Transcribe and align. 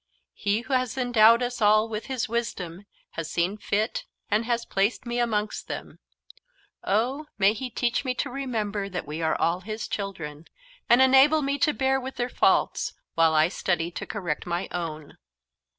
He 0.33 0.61
who 0.61 0.73
has 0.73 0.97
endowed 0.97 1.43
us 1.43 1.61
all 1.61 1.95
as 1.95 2.07
His 2.07 2.27
wisdom 2.27 2.87
has 3.11 3.29
seen 3.29 3.55
fit, 3.59 4.05
and 4.31 4.45
has 4.45 4.65
placed 4.65 5.05
me 5.05 5.19
amongst 5.19 5.67
them, 5.67 5.99
oh, 6.83 7.27
may 7.37 7.53
He 7.53 7.69
teach 7.69 8.03
me 8.03 8.15
to 8.15 8.31
remember 8.31 8.89
that 8.89 9.05
we 9.05 9.21
are 9.21 9.35
all 9.39 9.59
His 9.59 9.87
children, 9.87 10.45
and 10.89 11.03
enable 11.03 11.43
me 11.43 11.59
to 11.59 11.71
bear 11.71 11.99
with 12.01 12.15
their 12.15 12.29
faults, 12.29 12.95
while 13.13 13.35
I 13.35 13.47
study 13.47 13.91
to 13.91 14.07
correct 14.07 14.47
my 14.47 14.67
own." 14.71 15.19